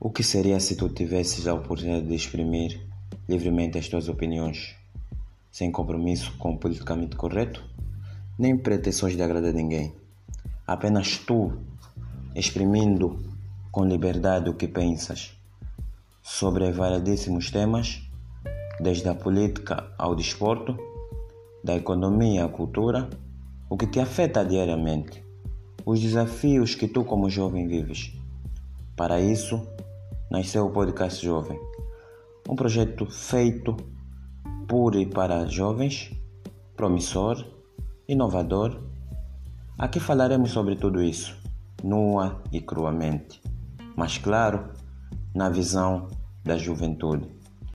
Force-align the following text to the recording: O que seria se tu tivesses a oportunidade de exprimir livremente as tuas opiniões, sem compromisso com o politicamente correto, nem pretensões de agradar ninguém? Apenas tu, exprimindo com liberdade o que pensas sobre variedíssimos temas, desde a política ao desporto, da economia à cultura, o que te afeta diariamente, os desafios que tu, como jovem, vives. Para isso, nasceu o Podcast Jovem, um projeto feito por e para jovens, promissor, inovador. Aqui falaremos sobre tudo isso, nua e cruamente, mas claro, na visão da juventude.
O 0.00 0.10
que 0.10 0.22
seria 0.22 0.60
se 0.60 0.76
tu 0.76 0.88
tivesses 0.88 1.48
a 1.48 1.54
oportunidade 1.54 2.06
de 2.06 2.14
exprimir 2.14 2.80
livremente 3.28 3.78
as 3.78 3.88
tuas 3.88 4.08
opiniões, 4.08 4.76
sem 5.50 5.72
compromisso 5.72 6.34
com 6.38 6.52
o 6.52 6.56
politicamente 6.56 7.16
correto, 7.16 7.64
nem 8.38 8.56
pretensões 8.56 9.16
de 9.16 9.22
agradar 9.24 9.52
ninguém? 9.52 9.92
Apenas 10.64 11.16
tu, 11.16 11.52
exprimindo 12.32 13.18
com 13.72 13.84
liberdade 13.84 14.48
o 14.48 14.54
que 14.54 14.68
pensas 14.68 15.32
sobre 16.22 16.70
variedíssimos 16.70 17.50
temas, 17.50 18.00
desde 18.80 19.08
a 19.08 19.16
política 19.16 19.92
ao 19.98 20.14
desporto, 20.14 20.76
da 21.64 21.74
economia 21.74 22.44
à 22.44 22.48
cultura, 22.48 23.10
o 23.68 23.76
que 23.76 23.88
te 23.88 23.98
afeta 23.98 24.44
diariamente, 24.44 25.24
os 25.84 25.98
desafios 25.98 26.76
que 26.76 26.86
tu, 26.86 27.04
como 27.04 27.28
jovem, 27.28 27.66
vives. 27.66 28.12
Para 28.94 29.20
isso, 29.20 29.66
nasceu 30.30 30.66
o 30.66 30.70
Podcast 30.70 31.24
Jovem, 31.24 31.58
um 32.48 32.54
projeto 32.54 33.06
feito 33.06 33.76
por 34.66 34.94
e 34.94 35.06
para 35.06 35.46
jovens, 35.46 36.12
promissor, 36.76 37.44
inovador. 38.06 38.82
Aqui 39.78 39.98
falaremos 39.98 40.50
sobre 40.50 40.76
tudo 40.76 41.02
isso, 41.02 41.36
nua 41.82 42.42
e 42.52 42.60
cruamente, 42.60 43.40
mas 43.96 44.18
claro, 44.18 44.72
na 45.34 45.48
visão 45.48 46.08
da 46.44 46.56
juventude. 46.56 47.37